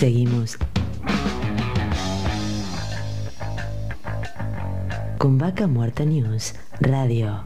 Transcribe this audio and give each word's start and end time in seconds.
Seguimos 0.00 0.56
con 5.18 5.36
Vaca 5.36 5.66
Muerta 5.66 6.06
News 6.06 6.54
Radio. 6.80 7.44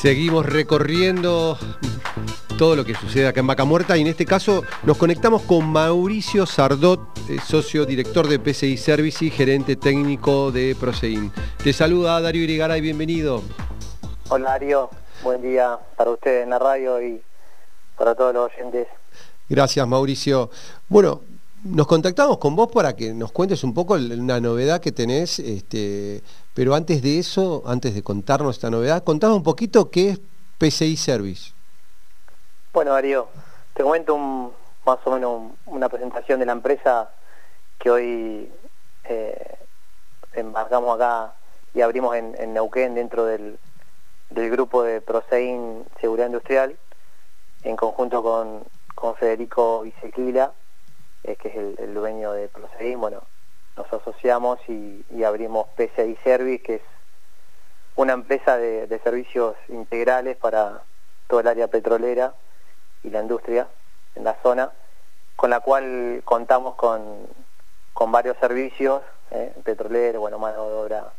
Seguimos 0.00 0.46
recorriendo 0.46 1.58
todo 2.56 2.76
lo 2.76 2.84
que 2.84 2.94
sucede 2.94 3.26
acá 3.26 3.40
en 3.40 3.48
Vaca 3.48 3.64
Muerta 3.64 3.96
y 3.96 4.02
en 4.02 4.06
este 4.06 4.24
caso 4.24 4.62
nos 4.84 4.96
conectamos 4.96 5.42
con 5.42 5.66
Mauricio 5.66 6.46
Sardot, 6.46 7.00
eh, 7.28 7.38
socio 7.44 7.84
director 7.84 8.28
de 8.28 8.38
PCI 8.38 8.76
Service 8.76 9.24
y 9.24 9.30
gerente 9.30 9.74
técnico 9.74 10.52
de 10.52 10.76
Prosein. 10.78 11.32
Te 11.60 11.72
saluda 11.72 12.20
Darío 12.20 12.44
Irigaray, 12.44 12.80
bienvenido. 12.80 13.42
Hola 14.28 14.50
Darío, 14.50 14.90
buen 15.22 15.42
día 15.42 15.78
para 15.96 16.10
usted 16.10 16.42
en 16.42 16.50
la 16.50 16.58
radio 16.58 17.00
y 17.02 17.22
para 17.96 18.14
todos 18.14 18.34
los 18.34 18.52
oyentes. 18.52 18.86
Gracias 19.48 19.86
Mauricio. 19.86 20.50
Bueno, 20.88 21.22
nos 21.64 21.86
contactamos 21.86 22.38
con 22.38 22.54
vos 22.54 22.70
para 22.72 22.94
que 22.94 23.12
nos 23.12 23.32
cuentes 23.32 23.64
un 23.64 23.74
poco 23.74 23.94
una 23.94 24.40
novedad 24.40 24.80
que 24.80 24.92
tenés, 24.92 25.38
este, 25.38 26.22
pero 26.54 26.74
antes 26.74 27.02
de 27.02 27.18
eso, 27.18 27.62
antes 27.66 27.94
de 27.94 28.02
contarnos 28.02 28.56
esta 28.56 28.70
novedad, 28.70 29.02
contame 29.02 29.34
un 29.34 29.42
poquito 29.42 29.90
qué 29.90 30.10
es 30.10 30.20
PCI 30.58 30.96
Service. 30.96 31.52
Bueno, 32.72 32.92
Darío, 32.92 33.28
te 33.74 33.82
comento 33.82 34.52
más 34.86 34.98
o 35.04 35.10
menos 35.10 35.52
una 35.66 35.88
presentación 35.88 36.38
de 36.40 36.46
la 36.46 36.52
empresa 36.52 37.10
que 37.78 37.90
hoy 37.90 38.52
eh, 39.04 39.56
embarcamos 40.34 40.94
acá 40.94 41.34
y 41.74 41.80
abrimos 41.80 42.14
en, 42.16 42.54
Neuquén 42.54 42.94
dentro 42.94 43.24
del, 43.24 43.58
grupo 44.30 44.82
de 44.82 45.00
Prosein 45.00 45.84
Seguridad 46.00 46.26
Industrial 46.26 46.76
en 47.64 47.76
conjunto 47.76 48.22
con, 48.22 48.64
con 48.94 49.14
Federico 49.16 49.82
Vicequila 49.82 50.52
que 51.36 51.48
es 51.48 51.78
el, 51.78 51.94
dueño 51.94 52.32
de 52.32 52.48
Proseguín, 52.48 53.00
bueno, 53.00 53.22
nos 53.76 53.92
asociamos 53.92 54.58
y, 54.68 55.04
abrimos 55.24 55.66
PCI 55.76 56.16
Service, 56.24 56.62
que 56.62 56.74
es 56.76 56.82
una 57.96 58.12
empresa 58.12 58.56
de, 58.56 59.00
servicios 59.02 59.56
integrales 59.68 60.36
para 60.36 60.82
todo 61.26 61.40
el 61.40 61.48
área 61.48 61.68
petrolera 61.68 62.34
y 63.02 63.10
la 63.10 63.20
industria 63.20 63.68
en 64.14 64.24
la 64.24 64.36
zona, 64.42 64.72
con 65.36 65.50
la 65.50 65.60
cual 65.60 66.22
contamos 66.24 66.74
con, 66.76 67.26
varios 68.10 68.36
servicios 68.38 69.02
eh, 69.32 69.52
petroleros, 69.64 70.20
bueno, 70.20 70.38
mano 70.38 70.68
de 70.68 70.74
obra 70.74 71.12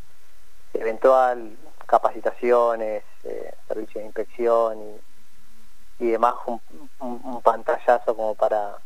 eventual, 0.73 1.57
capacitaciones, 1.89 3.03
eh, 3.23 3.53
servicios 3.67 3.95
de 3.95 4.05
inspección 4.05 4.77
y, 5.99 6.05
y 6.05 6.07
demás, 6.11 6.35
un 6.99 7.41
pantallazo 7.41 8.15
como 8.15 8.35
para 8.35 8.77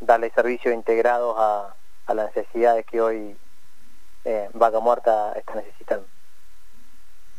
darle 0.00 0.30
servicios 0.30 0.74
integrados 0.74 1.36
a, 1.38 1.74
las 2.12 2.34
necesidades 2.34 2.84
que 2.86 3.00
hoy 3.00 3.36
eh, 4.24 4.50
Vaca 4.54 4.80
Muerta 4.80 5.32
está 5.36 5.54
necesitando. 5.54 6.04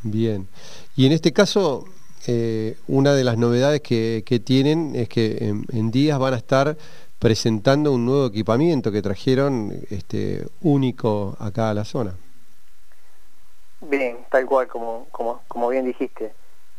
Bien, 0.01 0.47
y 0.95 1.05
en 1.05 1.11
este 1.11 1.33
caso, 1.33 1.83
eh, 2.25 2.77
una 2.87 3.13
de 3.13 3.25
las 3.25 3.37
novedades 3.37 3.81
que, 3.81 4.41
tienen 4.45 4.95
es 4.95 5.09
que 5.09 5.53
en, 5.73 5.91
días 5.91 6.17
van 6.17 6.35
a 6.35 6.37
estar 6.37 6.77
presentando 7.19 7.91
un 7.91 8.05
nuevo 8.05 8.27
equipamiento 8.27 8.93
que 8.93 9.01
trajeron 9.01 9.73
este, 9.89 10.47
único 10.61 11.35
acá 11.37 11.69
a 11.69 11.73
la 11.73 11.83
zona. 11.83 12.15
Bien, 13.81 14.25
tal 14.29 14.45
cual, 14.45 14.67
como, 14.67 15.07
como, 15.11 15.69
bien 15.69 15.85
dijiste. 15.85 16.33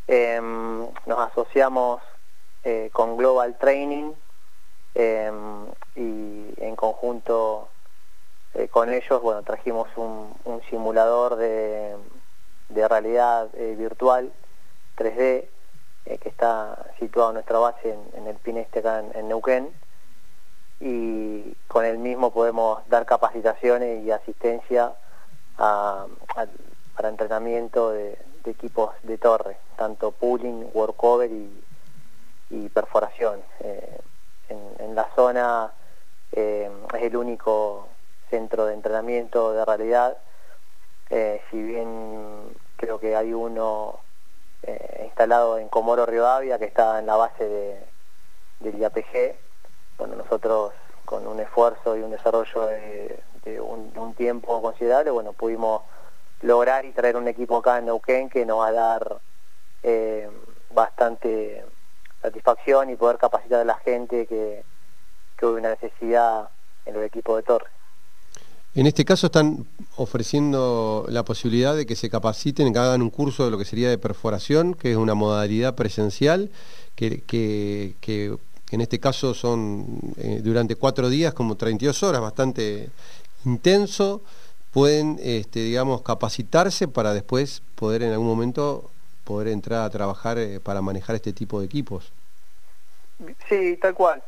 Em, 0.06 0.88
nos 1.06 1.18
asociamos 1.18 2.02
eh, 2.64 2.90
con 2.92 3.16
Global 3.16 3.58
Training, 3.58 4.12
Em, 4.94 5.68
y 5.96 6.52
en 6.58 6.76
conjunto 6.76 7.70
eh, 8.52 8.68
con 8.68 8.92
ellos, 8.92 9.22
bueno, 9.22 9.42
trajimos 9.42 9.88
un, 9.96 10.32
simulador 10.68 11.36
de, 11.36 11.96
realidad 12.68 13.48
eh, 13.54 13.74
virtual 13.76 14.32
3D 14.96 15.46
eh, 16.06 16.18
que 16.18 16.28
está 16.28 16.92
situado 16.98 17.30
en 17.30 17.34
nuestra 17.34 17.58
base 17.58 17.96
en, 18.14 18.26
el 18.26 18.36
Pineste 18.36 18.80
acá 18.80 19.02
en, 19.14 19.28
Neuquén 19.28 19.70
y 20.80 21.54
con 21.68 21.84
el 21.84 21.98
mismo 21.98 22.32
podemos 22.32 22.86
dar 22.88 23.06
capacitaciones 23.06 24.04
y 24.04 24.10
asistencia 24.10 24.94
para 27.02 27.10
entrenamiento 27.10 27.90
de, 27.90 28.16
equipos 28.44 28.94
de 29.02 29.18
torre, 29.18 29.56
tanto 29.76 30.12
pooling, 30.12 30.70
workover 30.72 31.28
y, 31.32 32.68
perforación. 32.68 33.42
En, 34.48 34.94
la 34.94 35.08
zona 35.16 35.72
eh, 36.32 36.70
es 36.94 37.02
el 37.02 37.16
único 37.16 37.88
centro 38.30 38.66
de 38.66 38.74
entrenamiento 38.74 39.52
de 39.52 39.64
realidad, 39.64 40.16
eh, 41.10 41.42
si 41.50 41.60
bien 41.60 42.54
creo 42.76 43.00
que 43.00 43.16
hay 43.16 43.32
uno 43.32 43.98
eh, 44.62 45.02
instalado 45.06 45.58
en 45.58 45.68
Comoro 45.68 46.06
Rivadavia 46.06 46.58
que 46.58 46.66
está 46.66 47.00
en 47.00 47.06
la 47.06 47.16
base 47.16 47.48
de, 47.48 47.80
del 48.60 48.78
IAPG, 48.78 49.34
bueno, 49.98 50.14
nosotros 50.16 50.72
con 51.04 51.26
un 51.26 51.40
esfuerzo 51.40 51.96
y 51.96 52.02
un 52.02 52.12
desarrollo 52.12 52.66
de, 52.66 53.22
un, 53.60 54.14
tiempo 54.14 54.62
considerable, 54.62 55.10
bueno, 55.10 55.32
pudimos 55.32 55.82
lograr 56.42 56.84
y 56.84 56.92
traer 56.92 57.16
un 57.16 57.28
equipo 57.28 57.58
acá 57.58 57.78
en 57.78 57.86
Neuquén 57.86 58.28
que 58.28 58.44
nos 58.44 58.60
va 58.60 58.68
a 58.68 58.72
dar 58.72 59.20
bastante 60.74 61.64
satisfacción 62.20 62.90
y 62.90 62.96
poder 62.96 63.18
capacitar 63.18 63.60
a 63.60 63.64
la 63.64 63.76
gente 63.78 64.26
que, 64.26 64.64
que 65.36 65.46
hubo 65.46 65.56
una 65.56 65.70
necesidad 65.70 66.48
en 66.86 66.96
el 66.96 67.02
equipo 67.02 67.36
de 67.36 67.42
torre. 67.42 67.66
En 68.74 68.86
este 68.86 69.04
caso 69.04 69.26
están 69.26 69.66
ofreciendo 69.96 71.04
la 71.08 71.24
posibilidad 71.24 71.76
de 71.76 71.84
que 71.84 71.94
se 71.94 72.08
capaciten, 72.08 72.72
que 72.72 72.78
hagan 72.78 73.02
un 73.02 73.10
curso 73.10 73.44
de 73.44 73.50
lo 73.50 73.58
que 73.58 73.66
sería 73.66 73.90
de 73.90 73.98
perforación, 73.98 74.72
que 74.72 74.92
es 74.92 74.96
una 74.96 75.14
modalidad 75.14 75.74
presencial, 75.74 76.50
que, 76.94 77.94
en 78.70 78.80
este 78.80 78.98
caso 78.98 79.34
son 79.34 80.00
eh, 80.16 80.40
durante 80.42 80.76
cuatro 80.76 81.10
días, 81.10 81.34
como 81.34 81.56
32 81.56 82.02
horas, 82.02 82.22
bastante 82.22 82.88
intenso. 83.44 84.22
Pueden, 84.72 85.18
este, 85.22 85.60
digamos, 85.60 86.02
capacitarse 86.02 86.88
para 86.88 87.12
después 87.12 87.62
poder 87.74 88.02
en 88.02 88.12
algún 88.12 88.26
momento 88.26 88.90
poder 89.24 89.48
entrar 89.48 89.84
a 89.84 89.90
trabajar 89.90 90.38
eh, 90.38 90.60
para 90.60 90.80
manejar 90.80 91.14
este 91.14 91.32
tipo 91.32 91.60
de 91.60 91.66
equipos. 91.66 92.12
Sí, 93.48 93.76
tal 93.76 93.94
cual. 93.94 94.22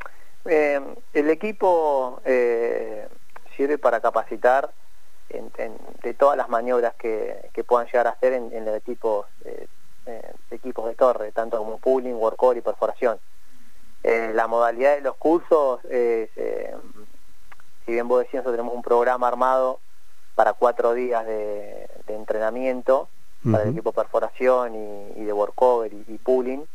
Eh, 0.44 0.80
el 1.14 1.30
equipo 1.30 2.20
eh, 2.24 3.08
sirve 3.56 3.78
para 3.78 4.00
capacitar 4.00 4.70
de 6.02 6.14
todas 6.14 6.36
las 6.36 6.48
maniobras 6.48 6.94
que, 6.94 7.50
puedan 7.66 7.86
llegar 7.86 8.06
a 8.06 8.10
hacer 8.10 8.34
en, 8.34 8.64
los 8.64 8.76
equipos, 8.76 9.26
equipos 10.50 10.86
de 10.86 10.94
torre, 10.94 11.32
tanto 11.32 11.58
como 11.58 11.78
pooling, 11.78 12.14
workcore 12.14 12.58
y 12.58 12.62
perforación. 12.62 13.18
la 14.04 14.46
modalidad 14.46 14.94
de 14.94 15.00
los 15.00 15.16
cursos, 15.16 15.84
es, 15.86 16.30
si 17.84 17.92
bien 17.92 18.06
vos 18.06 18.24
nosotros 18.24 18.52
tenemos 18.52 18.74
un 18.74 18.82
programa 18.82 19.26
armado 19.26 19.80
para 20.34 20.52
cuatro 20.52 20.94
días 20.94 21.24
de 21.26 21.88
entrenamiento, 22.08 23.08
para 23.50 23.64
el 23.64 23.70
equipo 23.70 23.92
perforación 23.92 24.74
y, 25.16 25.24
de 25.24 25.32
workover 25.32 25.92
y, 25.92 26.18
pooling, 26.18 26.66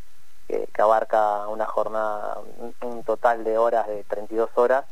que 0.48 0.82
abarca 0.82 1.48
una 1.48 1.66
jornada, 1.66 2.40
un, 2.82 3.04
total 3.04 3.44
de 3.44 3.58
horas 3.58 3.88
de 3.88 4.04
32 4.04 4.50
horas, 4.56 4.86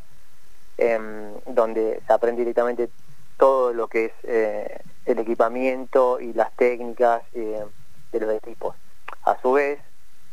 em, 0.77 1.33
donde 1.45 2.01
se 2.05 2.13
aprende 2.13 2.41
directamente 2.41 2.89
todo 3.37 3.73
lo 3.73 3.87
que 3.87 4.05
es 4.05 4.11
eh, 4.23 4.79
el 5.05 5.19
equipamiento 5.19 6.19
y 6.19 6.33
las 6.33 6.51
técnicas 6.55 7.21
eh, 7.33 7.63
de 8.11 8.19
los 8.19 8.33
equipos. 8.33 8.75
A 9.23 9.39
su 9.41 9.53
vez, 9.53 9.79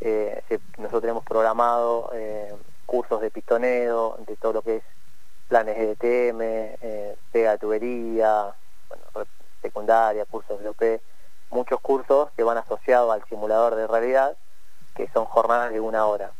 eh, 0.00 0.42
nosotros 0.78 1.02
tenemos 1.02 1.24
programado 1.24 2.10
cursos 2.86 3.20
de 3.20 3.30
pistoneo, 3.30 4.16
de 4.26 4.36
todo 4.36 4.54
lo 4.54 4.62
que 4.62 4.76
es 4.76 4.82
planes 5.48 5.76
de 5.76 5.94
DTM, 5.94 7.10
pega 7.32 7.52
de 7.52 7.58
tubería, 7.58 8.54
secundaria, 9.62 10.24
cursos 10.26 10.60
de 10.60 10.68
OP, 10.68 11.00
muchos 11.50 11.80
cursos 11.80 12.30
que 12.36 12.42
van 12.42 12.58
asociados 12.58 13.12
al 13.12 13.24
simulador 13.28 13.74
de 13.74 13.86
realidad, 13.86 14.36
que 14.94 15.08
son 15.08 15.24
jornadas 15.24 15.72
de 15.72 15.80
una 15.80 16.06
hora. 16.06 16.32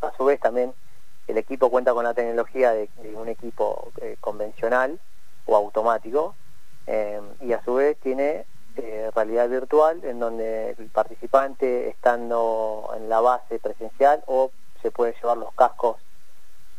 A 0.00 0.12
su 0.16 0.24
vez 0.24 0.40
también 0.40 0.74
el 1.26 1.38
equipo 1.38 1.70
cuenta 1.70 1.92
con 1.92 2.04
la 2.04 2.14
tecnología 2.14 2.72
de, 2.72 2.88
un 3.14 3.28
equipo 3.28 3.92
eh, 4.00 4.16
convencional 4.20 4.98
o 5.46 5.56
automático 5.56 6.34
eh, 6.86 7.20
y 7.40 7.52
a 7.52 7.62
su 7.64 7.74
vez 7.74 7.96
tiene 7.98 8.44
eh, 8.76 9.10
realidad 9.14 9.48
virtual 9.48 10.00
en 10.04 10.18
donde 10.18 10.70
el 10.78 10.88
participante 10.88 11.88
estando 11.88 12.92
en 12.96 13.08
la 13.08 13.20
base 13.20 13.58
presencial 13.58 14.22
o 14.26 14.50
se 14.80 14.90
puede 14.90 15.14
llevar 15.14 15.36
los 15.36 15.52
cascos 15.54 15.96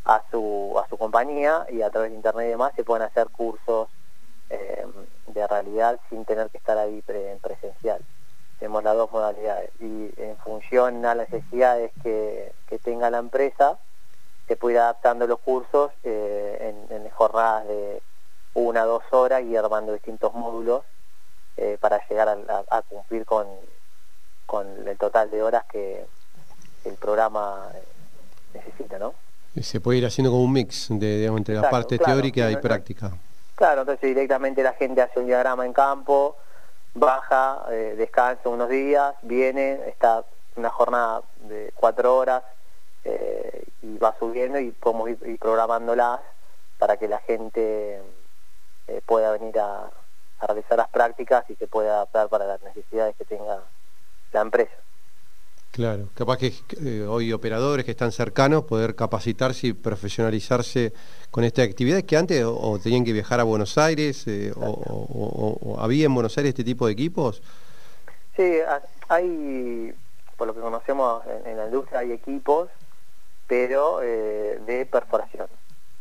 a 0.06 0.24
su, 0.32 0.74
a 0.84 0.88
su 0.90 0.98
compañía 0.98 1.66
y 1.70 1.82
a 1.82 1.90
través 1.90 2.12
de 2.12 2.18
internet 2.18 2.48
y 2.48 2.50
demás 2.50 2.74
se 2.76 2.84
pueden 2.84 3.04
hacer 3.04 3.30
cursos 3.30 3.90
de 5.28 5.48
realidad 5.48 6.00
sin 6.10 6.26
tener 6.26 6.50
que 6.50 6.58
estar 6.58 6.78
ahí 6.78 7.04
en 7.08 7.40
presencial. 7.40 8.02
Tenemos 8.60 8.84
las 8.84 8.96
dos 8.96 9.12
modalidades 9.12 9.72
y 9.80 10.14
en 10.18 10.38
función 10.38 11.06
a 11.06 11.16
las 11.16 11.30
necesidades 11.30 11.92
que, 12.02 12.54
tenga 12.84 13.10
la 13.10 13.20
empresa, 13.20 13.78
se 14.48 14.56
puede 14.56 14.76
ir 14.76 14.80
adaptando 14.80 15.28
los 15.28 15.40
cursos 15.40 15.92
eh, 16.04 16.76
en, 16.90 17.10
jornadas 17.12 17.68
de 17.68 18.02
una, 18.56 18.84
dos 18.84 19.04
horas 19.12 19.44
y 19.44 19.56
armando 19.56 19.94
distintos 19.94 20.34
módulos 20.34 20.84
eh, 21.56 21.78
para 21.80 22.06
llegar 22.08 22.30
a, 22.30 22.82
cumplir 22.82 23.26
con, 23.26 23.48
con 24.46 24.88
el 24.88 24.98
total 24.98 25.30
de 25.30 25.44
horas 25.44 25.66
que 25.66 26.06
el 26.84 26.96
programa 26.96 27.72
necesita, 28.54 28.98
¿no? 28.98 29.14
Se 29.62 29.80
puede 29.80 30.00
ir 30.00 30.06
haciendo 30.06 30.32
como 30.32 30.44
un 30.44 30.52
mix 30.52 30.88
de, 30.90 31.26
entre 31.26 31.56
la 31.56 31.70
parte 31.70 32.00
teórica 32.00 32.50
y 32.50 32.58
práctica. 32.58 33.12
Claro, 33.56 33.82
entonces 33.82 34.10
directamente 34.10 34.64
la 34.64 34.74
gente 34.74 35.02
hace 35.02 35.20
un 35.20 35.28
diagrama 35.28 35.66
en 35.66 35.74
campo, 35.74 36.38
baja, 36.96 37.66
eh, 37.70 37.94
descansa 37.98 38.50
unos 38.50 38.70
días, 38.70 39.14
viene, 39.22 39.80
está 39.88 40.26
una 40.56 40.70
jornada 40.70 41.22
de 41.42 41.72
cuatro 41.76 42.16
horas 42.16 42.44
eh, 43.04 43.64
y 43.82 43.98
va 43.98 44.16
subiendo 44.18 44.60
y 44.60 44.72
podemos 44.72 45.10
ir, 45.10 45.40
programándolas 45.40 46.20
para 46.80 46.98
que 46.98 47.08
la 47.08 47.20
gente 47.20 48.02
eh, 48.88 49.02
pueda 49.06 49.32
venir 49.32 49.60
a, 49.60 49.90
realizar 50.42 50.78
las 50.78 50.90
prácticas 50.90 51.50
y 51.50 51.56
se 51.56 51.68
pueda 51.68 51.94
adaptar 51.96 52.28
para 52.28 52.46
las 52.46 52.62
necesidades 52.64 53.16
que 53.16 53.24
tenga 53.24 53.60
la 54.34 54.42
empresa. 54.42 54.74
Claro, 55.74 56.10
capaz 56.14 56.38
que 56.38 57.04
hoy 57.08 57.34
operadores 57.34 57.84
que 57.84 57.90
están 57.90 58.12
cercanos 58.12 58.66
poder 58.66 58.94
capacitarse 58.94 59.66
y 59.66 59.74
profesionalizarse 59.74 60.94
con 61.32 61.44
esta 61.44 61.64
actividad 61.64 62.04
que 62.04 62.16
antes 62.16 62.44
o, 62.46 62.78
tenían 62.78 63.04
que 63.04 63.12
viajar 63.12 63.40
a 63.40 63.44
Buenos 63.44 63.80
Aires 63.80 64.28
eh, 64.28 64.54
o, 64.56 65.76
había 65.80 66.06
en 66.06 66.14
Buenos 66.14 66.38
Aires 66.38 66.50
este 66.50 66.64
tipo 66.64 66.86
de 66.86 66.94
equipos. 66.94 67.42
Sí, 68.36 68.60
hay, 69.10 69.96
por 70.38 70.46
lo 70.46 70.54
que 70.54 70.62
conocemos 70.62 71.24
en, 71.44 71.58
la 71.58 71.66
industria 71.66 72.02
hay 72.02 72.12
equipos, 72.12 72.70
pero 73.48 74.04
eh, 74.04 74.62
de 74.68 74.86
perforación 74.86 75.48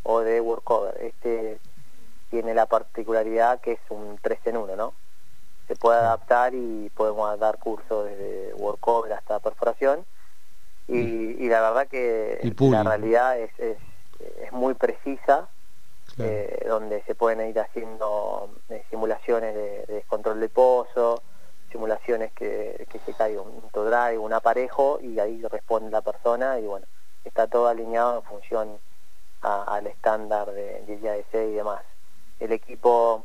o 0.02 0.20
de 0.20 0.38
workover. 0.42 0.98
Este 1.00 1.58
tiene 2.28 2.52
la 2.52 2.66
particularidad 2.66 3.62
que 3.62 3.72
es 3.72 3.80
un 3.88 4.18
3 4.20 4.38
en 4.48 4.56
1, 4.58 4.76
¿no? 4.76 4.92
Se 5.68 5.76
puede 5.76 5.98
adaptar 5.98 6.54
y 6.54 6.90
podemos 6.94 7.38
dar 7.38 7.58
cursos 7.58 8.06
desde 8.06 8.54
workover 8.54 9.12
hasta 9.12 9.38
perforación. 9.40 10.04
Y, 10.88 11.48
la 11.48 11.60
verdad 11.60 11.86
que 11.88 12.54
la 12.58 12.82
realidad 12.82 13.38
es 13.38 13.50
es 14.40 14.52
muy 14.52 14.74
precisa, 14.74 15.48
eh, 16.18 16.64
donde 16.68 17.02
se 17.04 17.14
pueden 17.14 17.48
ir 17.48 17.58
haciendo 17.58 18.50
eh, 18.68 18.84
simulaciones 18.90 19.54
de, 19.54 19.86
descontrol 19.86 20.40
de 20.40 20.48
pozo, 20.48 21.22
simulaciones 21.70 22.32
que, 22.32 22.86
se 23.04 23.14
caiga 23.14 23.40
un 23.40 23.62
drive, 23.72 24.18
un 24.18 24.32
aparejo, 24.32 24.98
y 25.00 25.18
ahí 25.18 25.42
responde 25.50 25.90
la 25.90 26.02
persona, 26.02 26.58
y 26.58 26.66
bueno, 26.66 26.86
está 27.24 27.46
todo 27.46 27.68
alineado 27.68 28.18
en 28.18 28.22
función 28.24 28.78
al 29.40 29.86
estándar 29.86 30.52
de, 30.52 30.82
de 30.82 31.48
y 31.48 31.54
demás. 31.54 31.82
El 32.38 32.52
equipo 32.52 33.24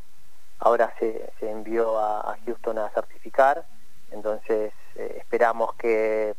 ahora 0.59 0.94
se, 1.00 1.31
envió 1.42 2.00
a, 2.00 2.38
Houston 2.45 2.77
a 2.80 2.89
certificar, 2.89 3.65
entonces 4.12 4.74
eh, 4.95 5.18
esperamos 5.19 5.74
que 5.75 6.36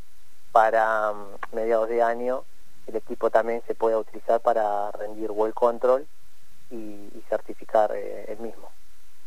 para 0.52 1.12
mm, 1.12 1.54
mediados 1.54 1.88
de 1.88 2.02
año 2.02 2.44
el 2.86 2.96
equipo 2.96 3.30
también 3.30 3.62
se 3.66 3.74
puede 3.74 3.96
utilizar 3.96 4.40
para 4.40 4.90
rendir 4.92 5.30
well 5.30 5.52
control 5.52 6.06
y, 6.70 7.08
certificar 7.28 7.92
eh, 7.94 8.24
el 8.28 8.38
mismo. 8.38 8.70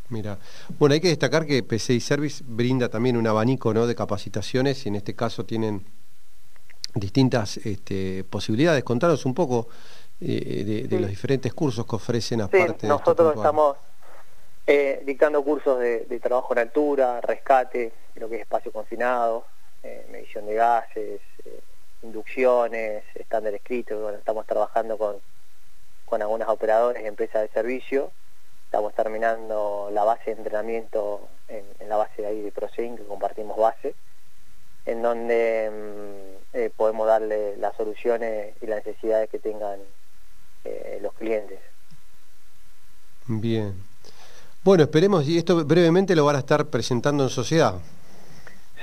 Mira, 0.10 0.40
bueno, 0.80 0.94
hay 0.94 1.00
que 1.00 1.10
destacar 1.10 1.46
que 1.46 1.62
PCI 1.62 2.00
Service 2.00 2.44
brinda 2.46 2.90
también 2.90 3.16
un 3.16 3.28
abanico 3.28 3.74
¿no? 3.74 3.86
de 3.86 3.94
capacitaciones 3.94 4.86
y 4.86 4.90
en 4.90 4.96
este 4.96 5.16
caso 5.16 5.46
tienen 5.46 5.86
distintas 6.96 7.58
este, 7.58 8.24
posibilidades. 8.24 8.84
Contanos 8.84 9.26
un 9.26 9.36
poco 9.36 9.68
eh, 10.20 10.86
de, 10.90 11.00
los 11.00 11.10
diferentes 11.10 11.54
cursos 11.54 11.86
que 11.86 11.96
ofrecen 11.96 12.42
aparte 12.42 12.82
sí, 12.82 12.88
nosotros 12.88 13.36
estamos 13.36 13.78
eh, 14.74 15.04
dictando 15.06 15.44
cursos 15.44 15.80
de, 15.80 16.20
trabajo 16.22 16.54
en 16.54 16.60
altura, 16.60 17.20
rescate, 17.20 17.92
lo 18.16 18.30
que 18.30 18.36
es 18.36 18.42
espacio 18.42 18.72
confinado, 18.72 19.46
medición 20.10 20.46
de 20.46 20.54
gases, 20.54 21.22
inducciones, 22.04 23.04
estándar 23.16 23.54
escrito, 23.54 24.00
bueno, 24.00 24.18
estamos 24.18 24.46
trabajando 24.46 24.98
con, 24.98 25.18
con 26.06 26.22
algunas 26.22 26.48
operadores, 26.48 27.06
empresas 27.06 27.42
de 27.42 27.50
servicio, 27.50 28.12
estamos 28.66 28.94
terminando 28.94 29.90
la 29.92 30.06
base 30.06 30.32
de 30.32 30.38
entrenamiento 30.38 31.28
en, 31.50 31.66
la 31.90 31.98
base 31.98 32.22
de 32.22 32.28
ahí 32.30 32.42
de 32.42 32.52
que 32.52 33.06
compartimos 33.06 33.58
base, 33.58 33.94
en 34.86 35.02
donde 35.02 35.70
mm, 35.70 36.58
eh, 36.58 36.72
podemos 36.76 37.08
darle 37.08 37.58
las 37.58 37.76
soluciones 37.76 38.56
y 38.62 38.68
las 38.68 38.86
necesidades 38.86 39.30
que 39.30 39.40
tengan 39.40 39.80
eh, 40.64 41.00
los 41.02 41.14
clientes. 41.14 41.60
Bien. 43.28 43.91
Bueno, 44.64 44.84
esperemos, 44.84 45.28
y 45.28 45.40
esto 45.40 45.66
brevemente 45.66 46.16
lo 46.16 46.24
van 46.24 46.36
a 46.36 46.40
estar 46.40 46.68
presentando 46.68 47.24
en 47.24 47.30
sociedad. 47.32 47.74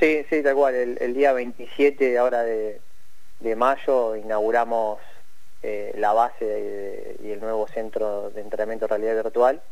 Sí, 0.00 0.24
sí, 0.28 0.42
tal 0.42 0.56
cual, 0.56 0.74
el, 0.74 1.14
día 1.14 1.32
27 1.32 2.18
ahora 2.18 2.42
de, 2.42 2.80
de 3.38 3.54
mayo 3.54 4.16
inauguramos 4.16 4.98
eh, 5.62 5.92
la 5.96 6.12
base 6.12 7.16
y 7.22 7.30
el 7.30 7.38
nuevo 7.38 7.68
centro 7.68 8.30
de 8.30 8.40
entrenamiento 8.40 8.86
de 8.86 8.96
realidad 8.96 9.22
virtual, 9.22 9.62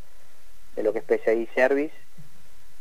de 0.77 0.83
lo 0.85 0.93
que 0.93 1.01
es 1.01 1.05
PCI 1.05 1.49
Service, 1.57 1.95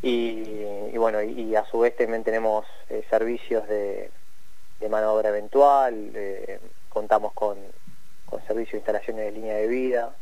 y, 0.03 0.95
bueno, 0.95 1.23
y, 1.23 1.55
a 1.55 1.65
su 1.65 1.79
vez 1.79 1.95
también 1.97 2.23
tenemos 2.23 2.67
eh, 2.91 3.03
servicios 3.09 3.67
de, 3.67 4.11
de, 4.79 4.89
mano 4.89 5.11
obra 5.13 5.29
eventual, 5.29 6.11
contamos 6.89 7.33
con, 7.33 7.57
con 8.27 8.39
servicios 8.45 8.73
de 8.73 8.77
instalaciones 8.77 9.25
de 9.25 9.31
línea 9.31 9.55
de 9.55 9.67
vida, 9.67 10.15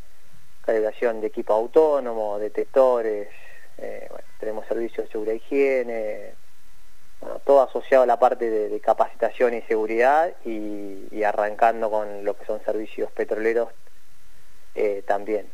calibración 0.66 1.22
de 1.22 1.28
equipo 1.28 1.54
autónomo, 1.54 2.40
detectores, 2.40 3.28
eh, 3.78 4.10
tenemos 4.40 4.66
servicios 4.68 5.06
de 5.06 5.12
seguridad 5.12 5.34
e 5.34 5.38
higiene, 5.38 6.34
todo 7.46 7.62
asociado 7.62 8.04
a 8.04 8.08
la 8.08 8.20
parte 8.20 8.50
de, 8.50 8.80
capacitación 8.80 9.54
y 9.54 9.62
seguridad 9.64 10.34
y, 10.46 11.24
arrancando 11.24 11.90
con 11.90 12.26
lo 12.26 12.36
que 12.36 12.46
son 12.46 12.62
servicios 12.66 13.12
petroleros 13.12 13.70
eh, 14.76 15.04
también. 15.08 15.50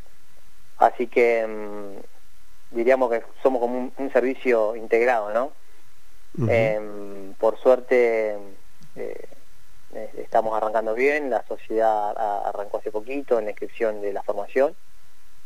Así 0.77 1.07
que 1.07 1.45
mm, 1.45 2.75
diríamos 2.75 3.11
que 3.11 3.23
somos 3.43 3.61
como 3.61 3.91
un, 3.95 4.11
servicio 4.11 4.75
integrado, 4.75 5.31
¿no? 5.31 5.51
Em, 6.47 7.33
por 7.33 7.59
suerte 7.59 8.37
eh, 8.95 9.27
eh, 9.93 10.11
estamos 10.17 10.55
arrancando 10.55 10.93
bien, 10.93 11.29
la 11.29 11.43
sociedad 11.47 12.15
arrancó 12.47 12.77
hace 12.77 12.91
poquito 12.91 13.39
en 13.39 13.45
la 13.45 13.51
inscripción 13.51 14.01
de 14.01 14.13
la 14.13 14.23
formación, 14.23 14.75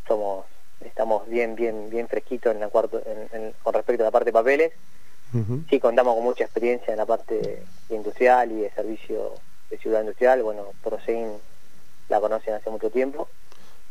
somos 0.07 0.45
estamos 0.81 1.27
bien 1.27 1.55
bien 1.55 1.89
bien 1.89 2.07
fresquitos 2.07 2.53
en 2.53 2.60
la 2.60 2.69
cuarto, 2.69 3.01
con 3.63 3.74
respecto 3.74 4.03
a 4.03 4.07
la 4.07 4.12
parte 4.12 4.29
de 4.29 4.33
papeles 4.33 4.74
Sí, 5.69 5.79
contamos 5.79 6.13
con 6.13 6.24
mucha 6.24 6.43
experiencia 6.43 6.91
en 6.91 6.98
la 6.98 7.07
parte 7.07 7.63
industrial 7.89 8.51
y 8.51 8.62
de 8.62 8.69
servicio 8.72 9.31
de 9.72 9.77
ciudad 9.79 10.01
industrial. 10.01 10.43
Bueno, 10.43 10.67
Prosein 10.83 11.27
la 12.10 12.19
conocen 12.19 12.53
hace 12.53 12.69
mucho 12.69 12.91
tiempo. 12.91 13.27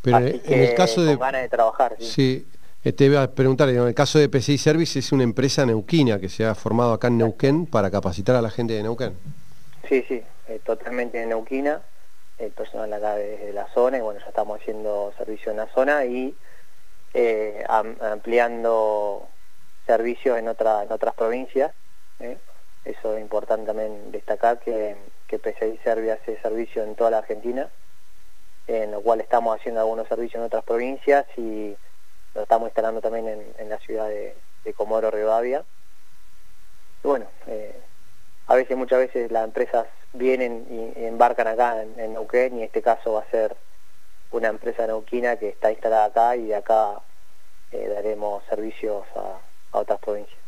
Pero 0.02 0.19
en 0.19 0.40
el 0.47 0.75
caso 0.75 1.02
de... 1.02 1.16
ganas 1.16 1.42
de 1.42 1.49
trabajar. 1.49 1.97
Sí. 1.99 2.47
Eh, 2.85 2.92
te 2.92 3.07
iba 3.07 3.23
a 3.23 3.31
preguntar, 3.31 3.69
en 3.69 3.78
el 3.78 3.95
caso 3.95 4.19
de 4.19 4.28
PCI 4.28 4.59
Service 4.59 4.99
es 4.99 5.12
una 5.12 5.25
empresa 5.25 5.66
neuquina 5.66 6.21
que 6.21 6.28
se 6.28 6.45
ha 6.45 6.54
formado 6.54 6.92
acá 6.92 7.09
en 7.09 7.19
Neuquén 7.19 7.66
para 7.66 7.90
capacitar 7.90 8.37
a 8.37 8.42
la 8.42 8.50
gente 8.50 8.75
de 8.75 8.83
Neuquén. 8.83 9.14
Sí, 9.88 10.04
sí, 10.09 10.23
eh, 10.49 10.61
totalmente 10.64 11.25
neuquina, 11.26 11.81
el 12.44 12.52
personal 12.52 12.92
acá 12.92 13.14
desde 13.14 13.52
la 13.52 13.68
zona 13.68 13.99
y 13.99 14.00
bueno, 14.00 14.20
ya 14.20 14.26
estamos 14.26 14.61
haciendo 14.61 15.12
servicio 15.16 15.50
en 15.50 15.58
la 15.58 15.66
zona 15.68 16.04
y 16.04 16.37
eh, 17.14 17.64
ampliando 17.68 19.28
servicios 19.87 20.38
en, 20.38 20.49
otra, 20.49 20.82
en 20.82 20.92
otras 20.92 21.14
provincias. 21.14 21.72
¿eh? 22.20 22.38
Eso 22.84 23.16
es 23.16 23.20
importante 23.20 23.66
también 23.66 24.11
destacar 24.11 24.58
que, 24.58 24.96
que 25.28 25.38
PCI 25.38 25.78
Serbia 25.84 26.14
hace 26.14 26.40
servicio 26.40 26.82
en 26.82 26.94
toda 26.94 27.11
la 27.11 27.18
Argentina, 27.18 27.68
en 28.66 28.90
lo 28.90 29.00
cual 29.02 29.20
estamos 29.20 29.58
haciendo 29.58 29.80
algunos 29.80 30.08
servicios 30.08 30.40
en 30.40 30.46
otras 30.46 30.64
provincias 30.64 31.26
y 31.37 31.76
lo 32.34 32.42
estamos 32.42 32.68
instalando 32.68 33.00
también 33.00 33.52
en, 33.58 33.68
la 33.68 33.78
ciudad 33.78 34.08
de, 34.08 34.34
Comodoro 34.76 35.11
Rivadavia. 35.11 35.64
Bueno, 37.02 37.26
eh, 37.46 37.78
a 38.46 38.54
veces, 38.54 38.76
muchas 38.76 39.00
veces 39.00 39.30
las 39.30 39.44
empresas 39.44 39.87
vienen 40.12 40.66
y, 40.71 41.04
embarcan 41.04 41.49
acá 41.49 41.83
en, 41.83 41.99
en, 41.99 42.12
Neuquén 42.12 42.54
y 42.54 42.59
en 42.59 42.64
este 42.64 42.83
caso 42.83 43.14
va 43.14 43.21
a 43.21 43.31
ser 43.31 43.57
una 44.31 44.49
empresa 44.49 44.87
neuquina 44.87 45.37
que 45.37 45.49
está 45.49 45.71
instalada 45.71 46.07
acá 46.07 46.37
y 46.37 46.47
de 46.47 46.57
acá 46.57 47.00
eh, 47.71 47.88
daremos 47.88 48.42
servicios 48.49 49.04
a, 49.16 49.76
a 49.76 49.78
otras 49.78 49.99
provincias. 50.00 50.38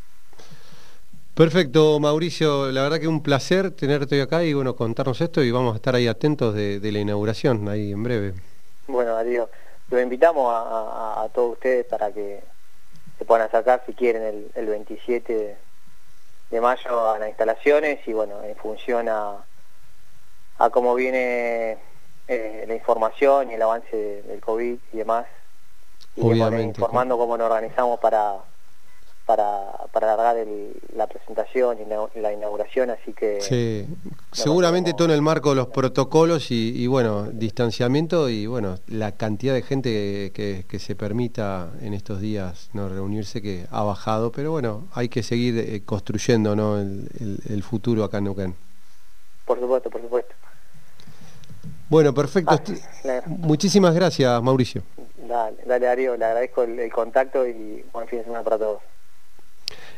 Perfecto, 1.35 1.99
Mauricio, 1.99 2.71
la 2.71 2.83
verdad 2.83 3.01
que 3.01 3.09
un 3.09 3.23
placer 3.23 3.73
tenerte 3.73 4.15
hoy 4.15 4.21
acá 4.21 4.45
y 4.45 4.55
bueno, 4.55 4.77
contarnos 4.77 5.21
esto 5.21 5.43
y 5.43 5.51
vamos 5.51 5.73
a 5.73 5.77
estar 5.77 5.95
ahí 5.95 6.07
atentos 6.07 6.55
de, 6.55 6.79
la 6.81 6.99
inauguración 6.99 7.69
ahí 7.69 7.91
en 7.91 8.03
breve. 8.05 8.35
Bueno, 8.87 9.15
Darío, 9.15 9.51
los 9.91 10.01
invitamos 10.01 10.53
a, 10.55 11.29
todos 11.35 11.55
ustedes 11.55 11.87
para 11.87 12.13
que 12.13 12.41
se 13.19 13.25
puedan 13.25 13.49
acercar 13.49 13.83
si 13.85 13.95
quieren 13.95 14.49
el, 14.55 14.67
27 14.67 15.35
de, 15.35 15.57
de 16.53 16.61
mayo 16.61 17.11
a 17.11 17.19
las 17.19 17.29
instalaciones 17.29 18.07
y 18.07 18.13
bueno, 18.13 18.41
en 18.45 18.55
función 18.55 19.09
a, 19.09 19.45
a 20.59 20.71
cómo 20.71 20.95
viene 20.95 21.79
eh, 22.29 22.65
la 22.67 22.75
información 22.75 23.51
y 23.51 23.55
el 23.55 23.63
avance 23.63 24.23
del 24.23 24.41
COVID 24.41 24.77
y 24.93 24.97
demás, 24.97 25.27
y 26.17 26.21
informando 26.21 27.19
cómo 27.19 27.37
nos 27.37 27.47
organizamos 27.47 27.99
para, 27.99 28.37
para, 29.27 29.73
para 29.93 30.13
alargar 30.13 30.47
la 30.95 31.07
presentación 31.07 31.79
y 31.81 32.21
la, 32.21 32.33
inauguración, 32.33 32.91
así 32.91 33.13
que... 33.13 33.41
Sí, 33.41 33.87
seguramente 34.33 34.93
todo 34.93 35.07
en 35.07 35.15
el 35.15 35.23
marco 35.23 35.51
de 35.51 35.57
los 35.57 35.69
protocolos 35.69 36.51
y, 36.51 36.87
bueno, 36.87 37.25
distanciamiento 37.33 38.29
y 38.29 38.47
bueno, 38.47 38.77
la 38.87 39.13
cantidad 39.13 39.55
de 39.55 39.63
gente 39.63 40.33
que, 40.33 40.79
se 40.79 40.95
permita 40.95 41.73
en 41.81 41.95
estos 41.95 42.21
días 42.21 42.69
no 42.75 42.89
reunirse 42.89 43.41
que 43.41 43.67
ha 43.71 43.83
bajado, 43.83 44.31
pero 44.31 44.51
bueno, 44.51 44.89
hay 44.93 45.09
que 45.09 45.23
seguir 45.23 45.59
eh, 45.59 45.83
construyendo 45.85 46.55
¿no? 46.55 46.79
el, 46.79 47.63
futuro 47.63 48.05
acá 48.05 48.19
en 48.19 48.25
Neuquén. 48.25 48.55
Por 49.47 49.59
supuesto, 49.59 49.89
por 49.89 50.03
supuesto. 50.03 50.34
Bueno, 51.89 52.15
perfecto. 52.15 52.55
Ah, 53.05 53.23
Muchísimas 53.27 53.95
gracias, 53.95 54.43
Mauricio. 54.43 54.83
Dale, 55.29 55.57
dale 55.67 55.87
Darío, 55.87 56.17
le 56.17 56.25
agradezco 56.25 56.63
el, 56.63 56.91
contacto 56.93 57.47
y 57.47 57.85
buen 57.93 58.07
fin 58.09 58.19
de 58.21 58.25
semana 58.25 58.45
para 58.45 58.59
todos. 58.59 58.83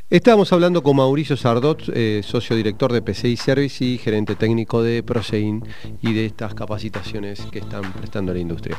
Estábamos 0.08 0.52
hablando 0.52 0.84
con 0.84 0.96
Mauricio 0.96 1.36
Sardot, 1.36 1.82
eh, 1.92 2.20
socio 2.22 2.54
director 2.54 2.92
de 2.92 3.02
PCI 3.02 3.36
Service 3.36 3.84
y 3.84 3.98
gerente 3.98 4.36
técnico 4.36 4.80
de 4.80 5.02
Prosein 5.02 5.64
y 6.00 6.14
de 6.14 6.26
estas 6.26 6.54
capacitaciones 6.54 7.40
que 7.50 7.58
están 7.58 7.92
prestando 7.92 8.30
a 8.30 8.34
la 8.34 8.40
industria. 8.40 8.78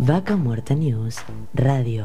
Vaca 0.00 0.34
Muerta 0.34 0.74
News 0.74 1.18
Radio. 1.54 2.04